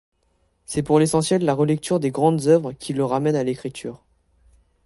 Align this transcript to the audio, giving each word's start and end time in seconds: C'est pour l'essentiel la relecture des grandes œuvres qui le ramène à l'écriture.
C'est 0.65 0.81
pour 0.81 0.97
l'essentiel 0.97 1.45
la 1.45 1.53
relecture 1.53 1.99
des 1.99 2.09
grandes 2.09 2.47
œuvres 2.47 2.71
qui 2.73 2.93
le 2.93 3.05
ramène 3.05 3.35
à 3.35 3.43
l'écriture. 3.43 4.03